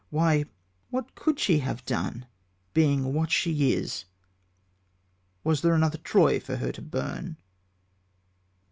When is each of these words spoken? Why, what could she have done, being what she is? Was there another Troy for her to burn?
Why, 0.09 0.45
what 0.89 1.13
could 1.13 1.39
she 1.39 1.59
have 1.59 1.85
done, 1.85 2.25
being 2.73 3.13
what 3.13 3.29
she 3.29 3.73
is? 3.73 4.05
Was 5.43 5.61
there 5.61 5.75
another 5.75 5.99
Troy 5.99 6.39
for 6.39 6.55
her 6.55 6.71
to 6.71 6.81
burn? 6.81 7.37